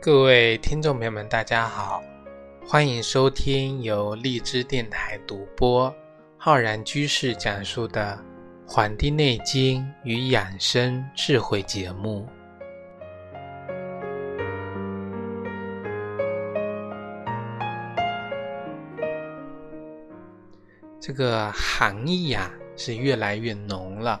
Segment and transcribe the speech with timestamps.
[0.00, 2.00] 各位听众朋友们，大家好，
[2.64, 5.92] 欢迎收听由荔枝电台独播、
[6.36, 8.16] 浩然居士讲述的
[8.72, 12.28] 《黄帝内经与养生智慧》节目。
[21.00, 24.20] 这个寒意呀，是越来越浓了。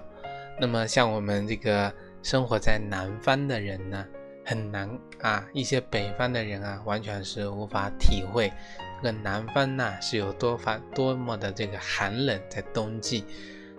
[0.60, 4.04] 那么，像我们这个生活在南方的人呢？
[4.48, 4.88] 很难
[5.20, 5.46] 啊！
[5.52, 8.50] 一些北方的人啊，完全是无法体会
[8.96, 13.26] 这个南方呐是有多方多么的这个寒冷在冬季。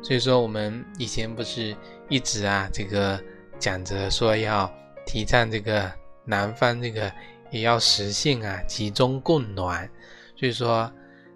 [0.04, 1.76] 所以说，我们以前不是
[2.08, 3.20] 一直啊这个
[3.58, 4.72] 讲着说要
[5.08, 5.92] 提倡这个
[6.24, 7.12] 南方这个
[7.50, 9.90] 也要实现啊集中供暖。
[10.36, 10.92] 所以说，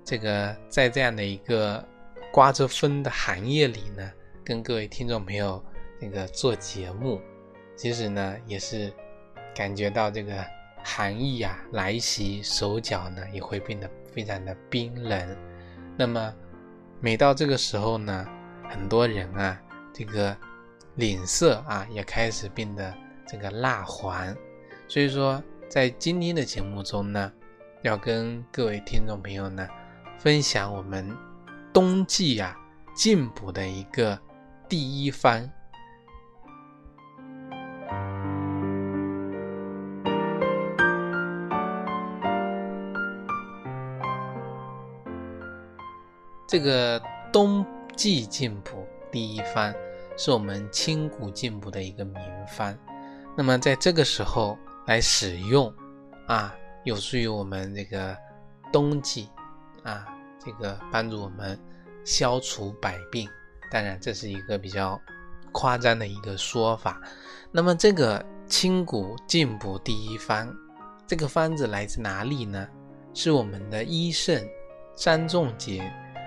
[0.06, 1.84] 这个在这样的一个
[2.32, 4.12] 刮着风的寒夜里呢，
[4.46, 5.60] 跟各位听众朋友
[6.00, 7.20] 那个做节目，
[7.76, 8.94] 其实呢也是。
[9.54, 10.46] 感觉到这个
[10.84, 15.38] 寒意啊来袭，手脚呢也会变得非常的冰冷。
[15.98, 16.34] 那么
[17.00, 18.28] 每到这个时候呢，
[18.70, 19.62] 很多人啊，
[19.94, 20.36] 这个
[20.96, 22.94] 脸色啊也开始变得
[23.28, 24.36] 这个蜡黄。
[24.88, 27.32] 所以说，在今天的节目中呢，
[27.82, 29.68] 要跟各位听众朋友呢
[30.18, 31.16] 分享我们
[31.72, 32.58] 冬季啊
[32.96, 34.20] 进补的一个
[34.68, 35.50] 第一方。
[46.54, 47.02] 这个
[47.32, 47.66] 冬
[47.96, 49.74] 季进补第一方
[50.16, 52.16] 是我们清谷进补的一个名
[52.48, 52.78] 方，
[53.36, 54.56] 那么在这个时候
[54.86, 55.74] 来使用
[56.28, 58.16] 啊，有助于我们这个
[58.72, 59.30] 冬季
[59.82, 60.06] 啊，
[60.38, 61.60] 这个帮助我们
[62.06, 63.28] 消除百病。
[63.72, 65.02] 当然，这是一个比较
[65.52, 67.02] 夸张的一个说法。
[67.52, 70.56] 那么，这个清谷进补第一方，
[71.08, 72.68] 这个方子来自哪里呢？
[73.16, 74.48] 是我们的医圣
[74.96, 75.84] 张仲景。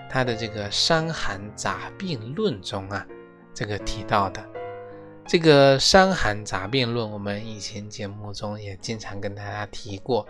[0.08, 3.06] 他的这个《伤寒杂病论》中啊，
[3.52, 4.44] 这个提到的
[5.26, 10.24] 这个《伤寒杂病论》，我们以前节目中也经常跟大家提过，《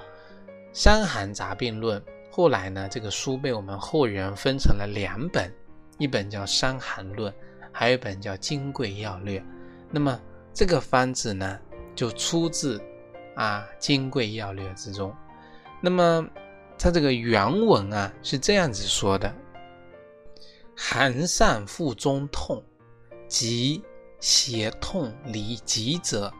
[0.72, 2.00] 伤寒杂病论》
[2.30, 5.52] 后来呢，这个书被我们后人分成了两本，
[5.98, 7.30] 一本叫《伤寒论》，
[7.70, 9.38] 还有一本叫《金匮要略》。
[9.90, 10.18] 那么
[10.54, 11.58] 这个方子呢，
[11.94, 12.80] 就出自
[13.34, 15.14] 啊《金匮要略》之中。
[15.80, 16.26] 那么
[16.78, 19.30] 它这个原文啊是这样子说的。
[20.78, 22.62] 寒上腹中痛，
[23.26, 23.82] 及
[24.20, 26.30] 胁痛离急者，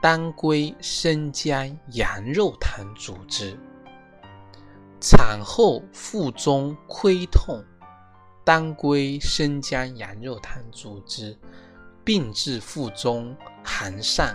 [0.00, 3.58] 当归生姜羊肉汤主之。
[5.00, 7.62] 产后腹中亏痛，
[8.42, 11.36] 当归生姜羊肉汤主之。
[12.02, 14.34] 病至腹中寒上，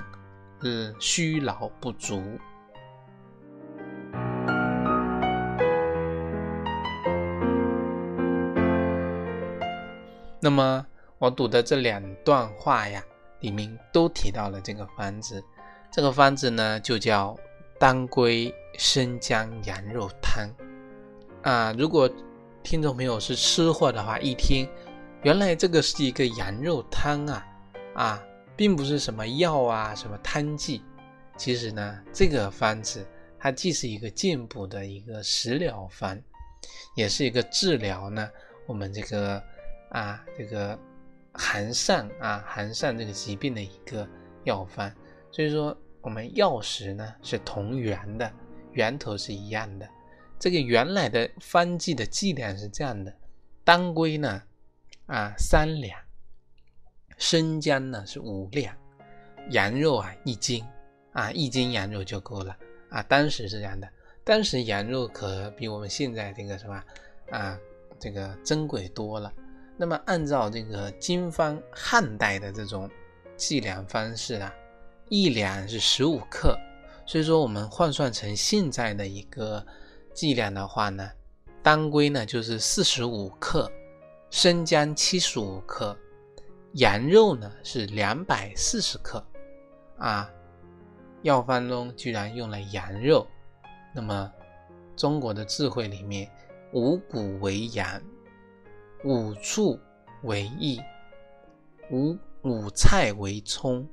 [0.62, 2.22] 日虚劳不足。
[10.44, 10.86] 那么
[11.20, 13.02] 我读的这两段话呀，
[13.40, 15.42] 里面都提到了这个方子。
[15.90, 17.34] 这个方子呢，就叫
[17.80, 20.50] 当归生姜羊肉汤
[21.44, 21.74] 啊。
[21.78, 22.10] 如果
[22.62, 24.68] 听众朋友是吃货的话，一听
[25.22, 27.48] 原来这个是一个羊肉汤啊
[27.96, 28.24] 啊，
[28.58, 30.84] 并不是什么药啊，什么汤剂。
[31.38, 33.08] 其实呢，这个方子
[33.40, 36.22] 它既是一个进补的一个食疗方，
[36.96, 38.30] 也是一个治疗呢
[38.68, 39.42] 我们这个。
[39.94, 40.78] 啊，这个
[41.34, 44.08] 寒疝啊，寒疝这个疾病的一个
[44.44, 44.92] 药方，
[45.32, 48.30] 所以说我们药食呢是同源的，
[48.72, 49.88] 源头是一样的。
[50.40, 53.14] 这个原来的方剂的剂量是这样的：
[53.64, 54.42] 当归呢
[55.06, 55.98] 啊三两，
[57.18, 58.76] 生姜呢是五两，
[59.52, 60.66] 羊肉啊一斤
[61.12, 62.58] 啊一斤羊肉就够了
[62.90, 63.04] 啊。
[63.04, 63.88] 当时是这样的，
[64.24, 66.84] 当时羊肉可比我们现在这个什么
[67.30, 67.58] 啊
[68.00, 69.32] 这个珍贵多了。
[69.76, 72.90] 那么按照这个金方汉代的这种
[73.36, 74.54] 计量方式啊，
[75.10, 76.58] 一两是十五克，
[77.06, 79.66] 所以说我们换算成现在的一个
[80.14, 81.10] 计量的话呢，
[81.62, 83.70] 当归呢就是四十五克，
[84.30, 85.98] 生姜七十五克，
[86.74, 89.26] 羊肉呢是两百四十克，
[89.98, 90.30] 啊，
[91.24, 93.28] 药方中居然用了羊肉，
[93.94, 94.32] 那么
[94.96, 96.30] 中国的智慧里面，
[96.74, 98.00] 五谷为阳。
[99.04, 99.80] 五畜
[100.24, 100.80] 为益，
[101.92, 103.88] 五五菜为充，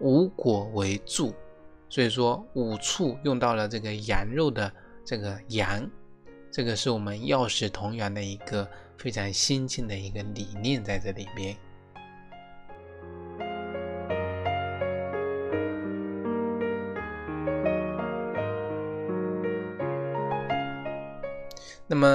[0.00, 1.32] 五果为助。
[1.88, 4.72] 所以说五畜用到了这个羊肉的
[5.04, 5.88] 这个羊，
[6.50, 11.56] 这个是我们药食同源的一个非常先进的一个理念在这里边。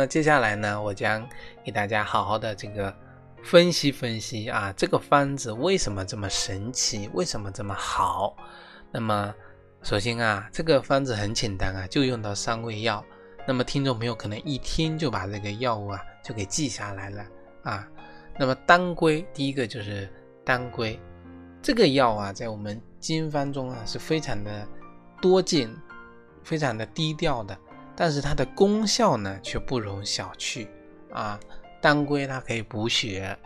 [0.08, 1.28] 接下来呢，我将
[1.64, 2.94] 给大家好好的这个
[3.44, 8.36] 分析分析啊，这个方子为什么这么神奇，为什么这么好？
[8.92, 9.34] 那么
[9.82, 13.04] 首先啊，这个方子很简单啊，就用到三味药。
[13.48, 17.26] 那么听众朋友可能一听就把这个药物啊就给记下来了
[17.64, 17.88] 啊。
[18.38, 20.10] 那么当归，第一个就是
[20.44, 21.00] 当归，
[21.62, 24.68] 这个药啊，在我们经方中啊是非常的
[25.22, 25.70] 多见，
[26.44, 27.58] 非常的低调的。
[27.96, 30.68] 但是它的功效呢，却不容小觑
[31.12, 31.40] 啊！
[31.82, 33.38] 当归它可以补血，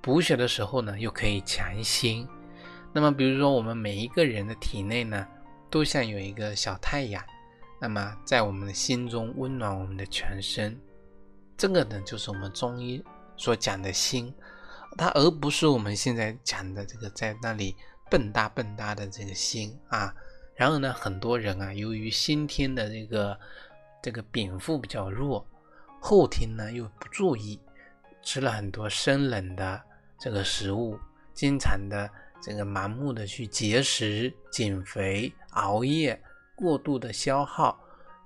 [0.00, 2.26] 补血的时候呢，又可以强心。
[2.92, 5.26] 那么，比如说我们每一个人的体内呢，
[5.70, 7.22] 都像有一个小太阳，
[7.80, 10.78] 那么在我们的心中温暖我们的全身。
[11.56, 13.02] 这个呢，就是我们中医
[13.36, 14.34] 所讲的心，
[14.96, 17.76] 它而不是我们现在讲的这个在那里
[18.10, 20.12] 蹦跶蹦跶的这个心啊。
[20.54, 23.38] 然而呢，很多人啊，由于先天的这个
[24.02, 25.46] 这个禀赋比较弱，
[26.00, 27.60] 后天呢又不注意，
[28.20, 29.80] 吃了很多生冷的
[30.18, 30.98] 这个食物，
[31.32, 32.10] 经常的
[32.42, 36.20] 这个盲目的去节食、减肥、熬夜，
[36.56, 37.78] 过度的消耗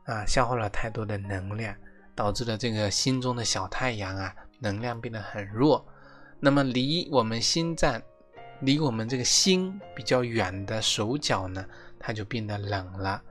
[0.06, 1.76] 啊，消耗了太多的能量，
[2.14, 5.86] 导致了这个心中的小太阳啊，能量变得很弱。
[6.40, 8.00] 那么离我们心脏、
[8.60, 11.64] 离我们这个心比较远的手脚呢，
[11.98, 13.22] 它就变得冷了。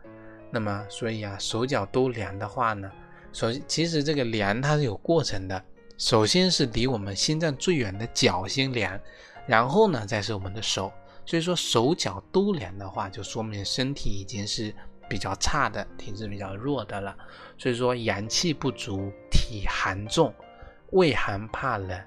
[0.55, 2.89] 那么，所以啊，手脚都凉的话呢，
[3.33, 5.61] 首其实这个凉它是有过程的。
[5.97, 8.97] 首先是离我们心脏最远的脚先凉，
[9.45, 10.89] 然后呢，再是我们的手。
[11.25, 14.73] 所以说手脚都凉的话，就说明身体已经是
[15.09, 17.13] 比较差的，体质比较弱的了。
[17.57, 20.33] 所以说阳气不足，体寒重，
[20.91, 22.01] 畏寒怕冷，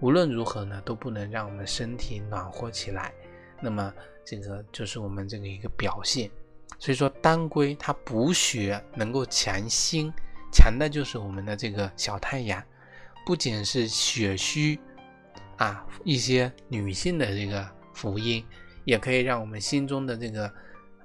[0.00, 3.14] 无论如何呢，都不能让我们身体暖和起来。
[3.62, 3.90] 那么
[4.26, 6.30] 这个就是我们这个一个表现。
[6.84, 10.12] 所以说，当归它补血，能够强心，
[10.52, 12.62] 强的就是我们的这个小太阳，
[13.24, 14.78] 不仅是血虚
[15.56, 18.44] 啊，一些女性的这个福音，
[18.84, 20.52] 也可以让我们心中的这个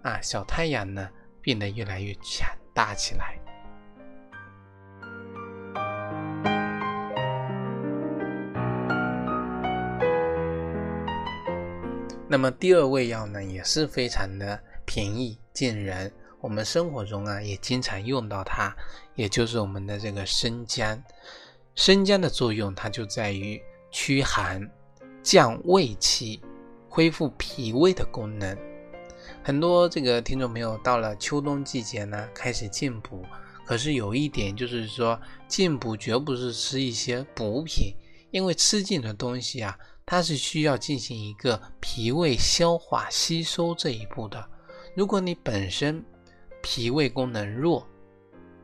[0.01, 1.09] 啊小太阳呢
[1.39, 3.39] 变得越来越强大起来。
[12.27, 18.75] 那么第二味药呢，也是非常的平易近人，我们生活中啊也经常用到它，
[19.13, 20.99] 也就是我们的这个生姜。
[21.75, 24.67] 生姜的作用，它就在于驱寒、
[25.21, 26.41] 降胃气、
[26.89, 28.57] 恢复脾胃的功能。
[29.43, 33.23] 很多这个听众朋友到了秋冬季节呢，开始进补，
[33.67, 37.93] 可是有一点就是说，进补绝不是吃一些补品，
[38.31, 44.49] 因为吃进的东西啊，它是需要进行一个脾胃消化吸收这一步的。
[44.99, 46.03] 如果你本身
[46.61, 47.87] 脾胃功能弱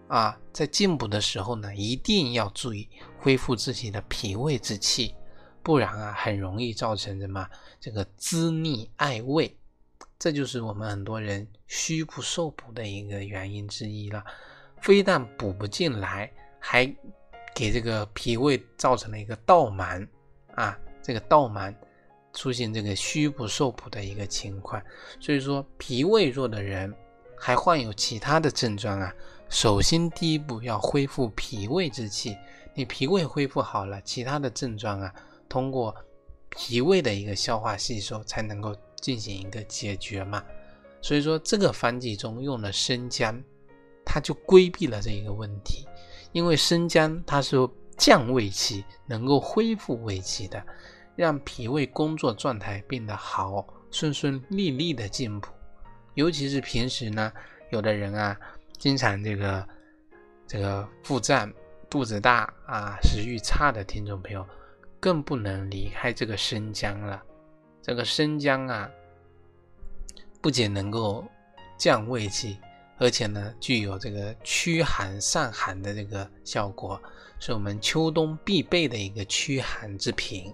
[0.09, 5.15] 啊，在进补的时候呢，一定要注意恢复自己的脾胃之气，
[5.63, 9.57] 不然啊，很容易造成什么这个滋腻碍胃，
[10.19, 14.21] 这就是我们很多人虚不受补的一个原因之一了。
[14.81, 16.85] 非但补不进来，还
[17.55, 20.05] 给这个脾胃造成了一个倒满
[20.55, 21.73] 啊，这个倒满。
[22.35, 24.79] 出现这个虚不受补的一个情况，
[25.19, 26.93] 所以说脾胃弱的人
[27.35, 29.11] 还患有其他的症状啊。
[29.49, 32.37] 首先第一步要恢复脾胃之气，
[32.73, 35.13] 你脾胃恢复好了，其他的症状啊，
[35.47, 35.95] 通过
[36.49, 40.43] 脾胃的一个消化吸收才能够进行一个解决嘛。
[41.01, 43.41] 所以说这个方剂中用了生姜，
[44.03, 45.87] 它就规避了这一个问题，
[46.33, 47.55] 因为生姜它是
[47.97, 50.61] 降胃气，能够恢复胃气的。
[51.15, 55.49] 让脾胃工作状态变得好，顺顺利利的进补。
[56.15, 57.31] 尤其是平时呢，
[57.71, 58.37] 有的人啊，
[58.77, 59.67] 经常这个
[60.47, 61.51] 这个腹胀、
[61.89, 64.45] 肚子大啊、食欲差的听众朋友，
[64.99, 67.21] 更不能离开这个生姜了。
[67.81, 68.89] 这个生姜啊，
[70.41, 71.23] 不仅能够
[71.77, 72.57] 降胃气，
[72.97, 77.01] 而且呢，具有这个驱寒散寒的这个效果，
[77.39, 80.53] 是我们秋冬必备的一个驱寒之品。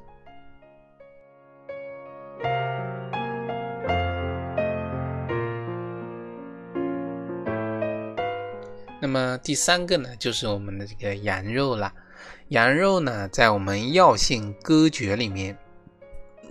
[9.21, 11.93] 么第三个呢，就是我们的这个羊肉了。
[12.49, 15.57] 羊肉呢，在我们药性歌诀里面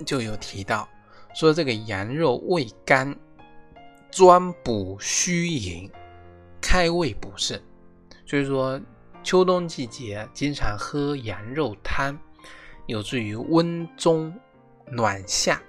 [0.06, 0.88] 就有提到，
[1.34, 3.14] 说这个羊肉味甘，
[4.10, 5.90] 专补虚饮，
[6.60, 7.60] 开胃补肾。
[8.24, 8.80] 所以说，
[9.22, 12.18] 秋冬季节经常喝羊肉汤，
[12.86, 14.32] 有助于温中
[14.86, 15.60] 暖夏。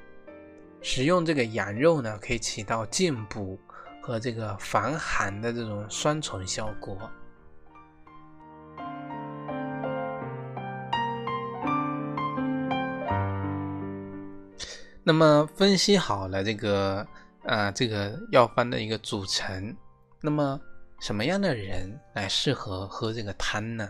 [0.82, 3.60] 食用这个羊肉呢，可以起到进补。
[4.02, 6.98] 和这个防寒的这种双重效果。
[15.04, 17.06] 那么，分析好了这个，
[17.44, 19.76] 呃，这个药方的一个组成，
[20.22, 20.60] 那么
[21.00, 23.90] 什么样的人来适合喝这个汤呢？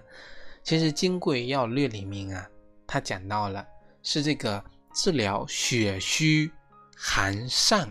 [0.64, 2.48] 其实《金匮要略》里面啊，
[2.88, 3.66] 它讲到了，
[4.04, 4.64] 是这个
[4.94, 6.50] 治疗血虚
[6.96, 7.90] 寒上。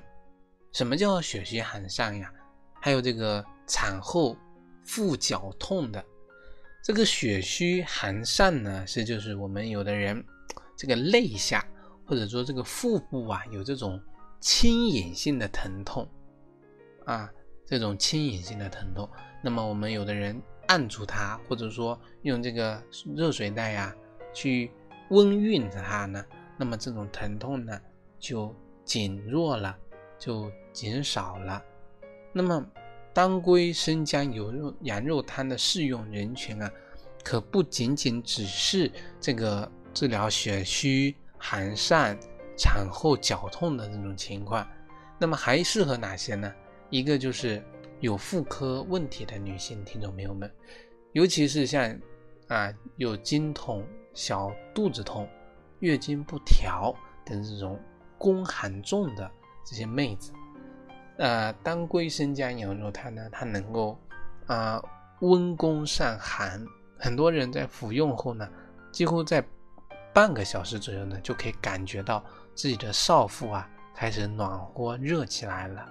[0.72, 2.32] 什么叫血虚寒疝呀？
[2.80, 4.36] 还有这个产后
[4.84, 6.04] 腹绞痛的，
[6.82, 10.24] 这个血虚寒疝呢，是就是我们有的人
[10.76, 11.64] 这个肋下
[12.06, 14.00] 或者说这个腹部啊，有这种
[14.40, 16.08] 轻隐性的疼痛
[17.04, 17.30] 啊，
[17.66, 19.08] 这种轻隐性的疼痛。
[19.42, 22.82] 那么我们有的人按住它，或者说用这个
[23.14, 23.94] 热水袋呀
[24.32, 24.70] 去
[25.10, 26.24] 温熨着它呢，
[26.56, 27.78] 那么这种疼痛呢
[28.18, 29.76] 就减弱了，
[30.20, 31.60] 就减少了。
[32.32, 32.64] 那么，
[33.12, 36.70] 当归生姜牛肉羊肉汤的适用人群啊，
[37.24, 38.88] 可不仅仅只是
[39.20, 42.16] 这个治疗血虚寒疝、
[42.56, 44.64] 产后绞痛的这种情况。
[45.18, 46.54] 那么还适合哪些呢？
[46.88, 47.62] 一个就是
[47.98, 50.48] 有妇科问题的女性听众朋友们，
[51.12, 51.98] 尤其是像
[52.48, 53.84] 啊有经痛、
[54.14, 55.28] 小肚子痛、
[55.80, 57.78] 月经不调等这种
[58.16, 59.30] 宫寒重的
[59.70, 60.32] 这些妹子。
[61.16, 63.96] 呃，当归生姜羊肉汤呢，它能够
[64.48, 64.82] 啊
[65.20, 66.66] 温宫散寒，
[66.98, 68.48] 很多人在服用后呢，
[68.90, 69.44] 几乎在
[70.12, 72.24] 半个小时左右呢，就可以感觉到
[72.56, 75.88] 自己的少腹啊开始暖和热起来了。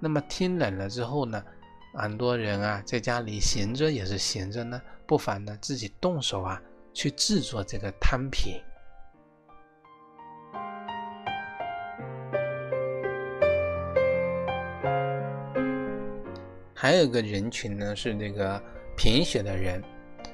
[0.00, 1.44] 那么天冷了之后呢，
[1.92, 6.58] 很多人啊在家里闲着也是闲着呢，不妨呢自己动手啊
[6.94, 8.54] 去制作这个汤品。
[16.80, 18.62] 还有一个人群呢，是这个
[18.96, 19.82] 贫血的人。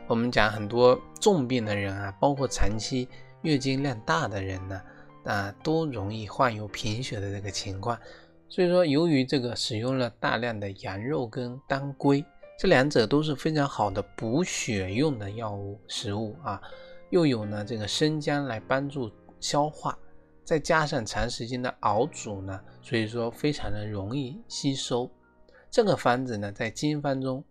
[0.06, 3.08] 我们讲很多重病的人啊，包括长期
[3.40, 4.82] 月经量大的人呢，
[5.24, 7.98] 啊，都容易患有贫血的这个情况。
[8.46, 12.22] 所以说，由于这个使用了大量的羊肉跟当归，
[12.58, 16.60] 这两者都是非常好的补血用的药物食物啊，
[17.08, 19.10] 又有呢这个生姜来帮助
[19.40, 19.98] 消化，
[20.44, 25.10] 再加上长时间的熬煮呢，所以说非常的容易吸收。
[25.74, 27.44] 这个方子呢，在经方中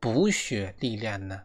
[0.00, 1.40] 补血力量呢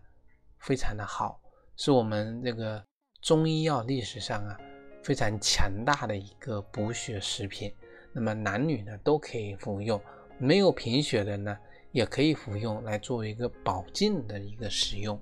[0.58, 1.40] 非常的好，
[1.76, 2.84] 是我们这个
[3.22, 4.60] 中医药历史上啊
[5.04, 7.72] 非常强大的一个补血食品。
[8.12, 10.02] 那么男女呢都可以服用，
[10.40, 11.56] 没有贫血的呢
[11.92, 15.22] 也可以服用来作为一个保健的一个使用。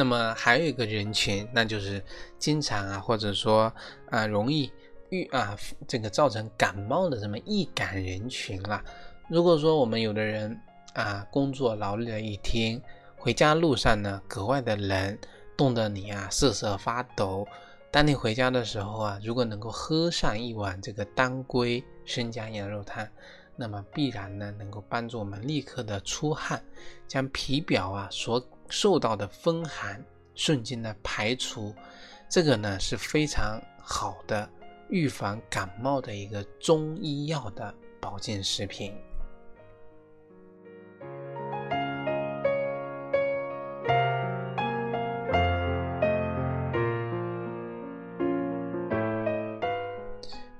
[0.00, 2.02] 那么还有一个人群，那就是
[2.38, 3.70] 经常啊，或者说
[4.08, 4.72] 啊，容易
[5.10, 5.54] 遇啊
[5.86, 8.82] 这个造成感冒的这么易感人群了。
[9.28, 10.58] 如果说我们有的人
[10.94, 12.80] 啊，工作劳累了一天，
[13.18, 15.18] 回家路上呢格外的冷，
[15.54, 17.46] 冻得你啊瑟瑟发抖。
[17.90, 23.06] 当你回家的时候啊，如果能够喝上一碗这个当归生姜羊肉汤，
[23.54, 26.64] 那么必然呢能够帮助我们立刻的出汗，
[27.06, 30.02] 将皮表啊所受到的风寒
[30.34, 31.74] 瞬间的排除，
[32.30, 34.48] 这个呢是非常好的
[34.88, 38.94] 预防感冒的一个中医药的保健食品。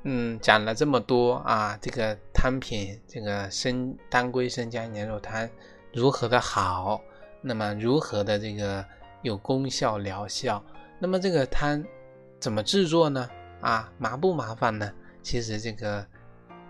[0.03, 5.49] 嗯，讲了这么多啊，这个汤品，这个生当归生姜牛肉汤
[5.93, 7.01] 如何的好？
[7.41, 8.85] 那么如何的这个
[9.23, 10.63] 有功效疗效？
[10.99, 11.83] 那么这个汤
[12.39, 13.29] 怎么制作呢？
[13.61, 14.91] 啊，麻不麻烦呢？
[15.23, 16.07] 其实这个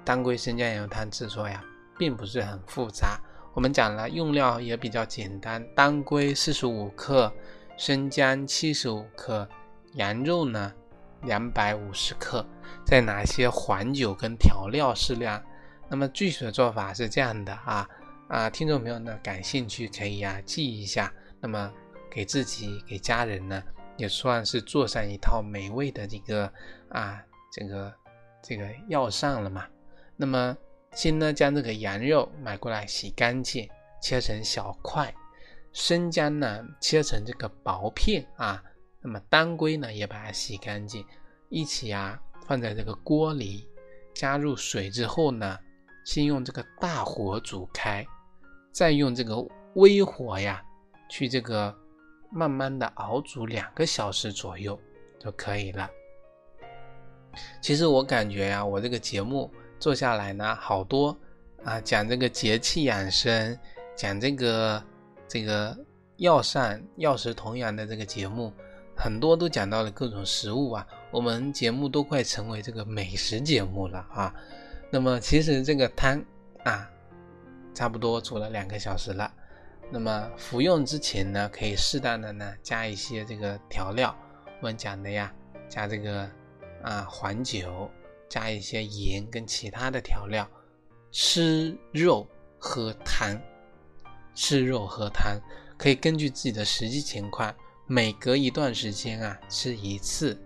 [0.05, 1.65] 当归生姜羊肉汤制作呀，
[1.99, 3.21] 并不是很复杂。
[3.55, 7.33] 我们讲了用料也比较简单，当归四十五克，
[7.77, 9.49] 生姜七十五克，
[9.95, 10.73] 羊肉呢
[11.23, 12.47] 两百五十克，
[12.85, 15.43] 再拿些黄酒跟调料适量。
[15.89, 17.89] 那么具体的做法是这样的啊。
[18.31, 21.69] 啊，听众朋友呢，感兴趣可以啊记一下，那么
[22.09, 23.61] 给自己给家人呢，
[23.97, 26.53] 也算是做上一套美味的这个
[26.91, 27.21] 啊
[27.51, 27.93] 这个
[28.41, 29.67] 这个药膳了嘛。
[30.17, 30.57] 那么
[30.93, 33.69] 先呢将这个羊肉买过来洗干净，
[34.01, 35.13] 切成小块，
[35.73, 38.63] 生姜呢切成这个薄片啊，
[39.01, 41.05] 那么当归呢也把它洗干净，
[41.49, 43.69] 一起啊放在这个锅里，
[44.15, 45.59] 加入水之后呢，
[46.05, 48.07] 先用这个大火煮开。
[48.73, 49.37] 再用这个
[49.75, 50.63] 微火呀，
[51.09, 51.75] 去这个
[52.31, 54.79] 慢慢的熬煮两个小时左右
[55.19, 55.91] 就可以了。
[57.61, 61.17] 其实我感觉呀，我这个节目做下来呢，好多
[61.65, 63.59] 啊讲这个节气养生，
[63.97, 64.83] 讲这个
[65.29, 65.77] 这个
[66.17, 68.53] 药膳药食同源的这个节目，
[68.97, 74.35] 很多都讲到了各种食物啊，我们节目都快成为这个美食节目了啊。
[74.91, 76.21] 那么其实这个汤
[76.65, 76.91] 啊，
[77.81, 79.33] 差不多煮了两个小时了。
[79.91, 84.15] 那么服用之前呢，可以适当的呢加一些这个调料，
[84.61, 85.33] 我们讲的呀，
[85.67, 86.29] 加这个
[86.83, 87.91] 啊黄酒，
[88.29, 90.47] 加一些盐跟其他的调料，
[91.11, 93.41] 吃肉喝汤，
[94.35, 95.41] 吃肉喝汤，
[95.79, 97.55] 可以根据自己的实际情况，
[97.87, 100.39] 每隔一段时间啊吃一次。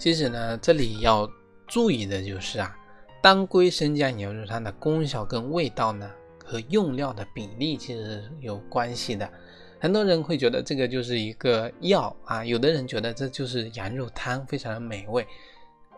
[0.00, 1.30] 其实呢，这里要
[1.66, 2.74] 注意的就是啊，
[3.22, 6.10] 当归生姜牛肉汤的功效跟味道呢，
[6.42, 9.30] 和用料的比例其实有关系的。
[9.78, 15.26] 很多人会觉得这个就是一个药啊，有的人觉得这就是羊肉汤，非常的美味。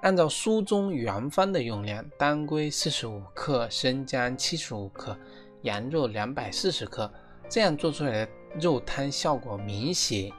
[0.01, 5.17] 按照书中原方的用量，当归四十五克，生姜七十五克，
[5.63, 7.09] 羊肉两百四十克，
[7.49, 10.33] 这样做出来的肉汤效果明显。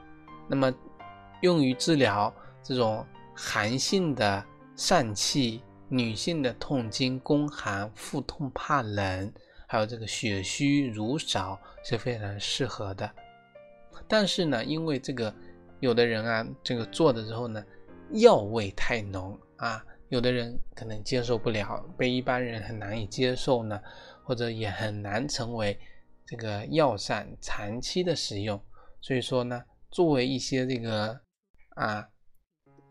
[0.50, 0.70] 那么
[1.39, 3.05] 用于治疗这种。
[3.35, 9.33] 寒性的疝气，女性的痛经、宫寒、腹痛、怕冷，
[9.67, 13.09] 还有这个血虚乳少是非常适合的。
[14.07, 15.33] 但是呢，因为这个
[15.79, 17.63] 有的人啊，这个做的时候呢，
[18.12, 23.81] 药味太浓啊，有的人可能接受不了，被一般人很难以接受呢，
[24.23, 25.79] 或者也很难成为
[26.25, 28.63] 这个药膳长期的使用。
[29.01, 31.19] 所以说呢，作为一些这个
[31.75, 32.08] 啊。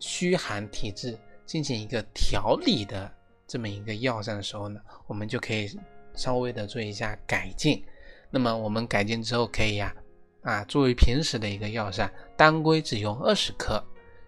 [0.03, 3.09] 虚寒体质进行一个调理的
[3.47, 5.71] 这么一个药膳的时候呢，我们就可以
[6.13, 7.81] 稍微的做一下改进。
[8.29, 9.95] 那么我们改进之后可以呀，
[10.43, 13.81] 啊，作为平时的一个药膳，当归只用二十克，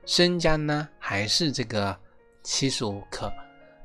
[0.06, 1.98] 生姜呢还是这个
[2.44, 3.32] 七十五克，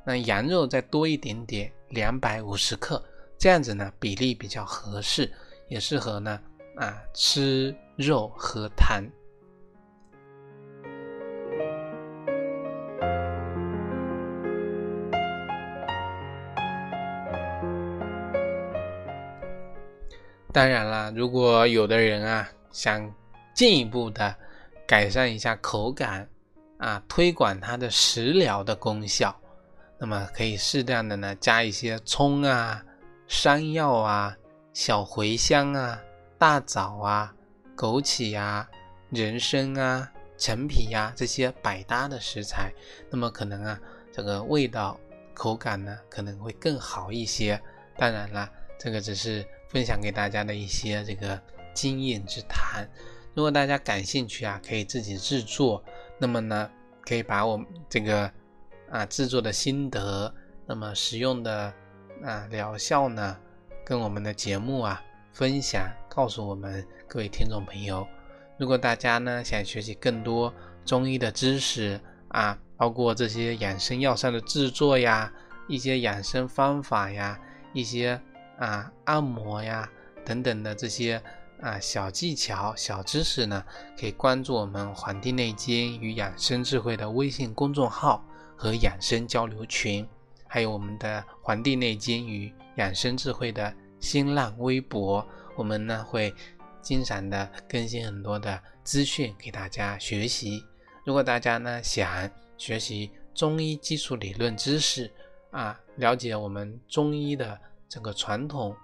[0.05, 3.03] 那羊肉再多一点点，两百五十克，
[3.39, 5.31] 这样子呢比例比较合适，
[5.69, 6.39] 也适合呢
[6.75, 9.03] 啊吃肉喝汤。
[20.51, 23.13] 当然了，如果有的人啊想
[23.53, 24.35] 进一步的
[24.87, 26.27] 改善一下口感
[26.79, 29.39] 啊，推广它的食疗的功效，
[29.99, 32.83] 那么可以适当的呢加一些葱啊、
[33.27, 34.35] 山药啊、
[34.73, 36.01] 小茴香啊、
[36.39, 37.31] 大枣啊、
[37.77, 38.67] 枸杞呀、
[39.11, 42.73] 人参啊、陈皮呀这些百搭的食材，
[43.11, 43.79] 那么可能啊
[44.11, 44.99] 这个味道
[45.35, 47.61] 口感呢可能会更好一些。
[47.95, 49.45] 当然了，这个只是。
[49.69, 51.39] 分享给大家的一些这个
[51.75, 52.89] 经验之谈，
[53.35, 55.83] 如果大家感兴趣啊，可以自己制作。
[56.17, 56.69] 那么呢，
[57.05, 58.29] 可以把我这个
[58.89, 60.33] 啊制作的心得，
[60.65, 61.71] 那么使用的
[62.23, 63.37] 啊疗效呢，
[63.85, 64.99] 跟我们的节目啊
[65.31, 68.05] 分享，告诉我们各位听众朋友。
[68.57, 70.51] 如果大家呢想学习更多
[70.83, 75.31] 中医的知识啊，包括这些养生药膳的制作呀，
[75.67, 77.39] 一些养生方法呀，
[77.71, 78.19] 一些。
[78.59, 79.89] 啊，按摩呀，
[80.25, 81.21] 等等的这些
[81.61, 83.63] 啊小技巧、小知识呢，
[83.97, 88.21] 可以关注我们《黄帝内经与养生智慧》的微信公众号
[88.57, 90.05] 和养生交流群，
[90.45, 96.33] 还有我们的《黄帝内经与养生智慧》的新浪微博，我们呢会
[96.81, 100.65] 经常的更新很多的资讯给大家学习。
[101.05, 105.09] 如果大家呢想学习中医基础理论知识
[105.51, 107.57] 啊，了解我们中医的。
[107.89, 108.75] 整个传统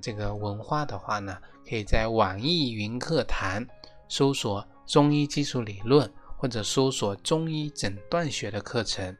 [0.00, 1.36] 这个文化的话呢，
[1.68, 3.64] 可以在网易云课堂
[4.08, 9.16] 搜索中医基础理论，或者搜索中医诊断学的课程。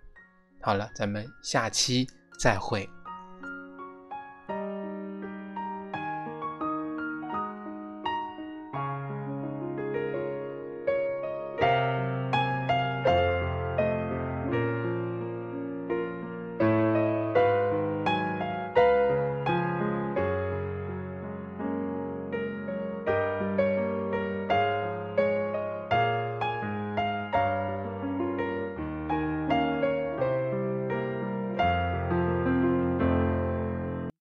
[0.61, 2.89] 好了，咱们下期再会。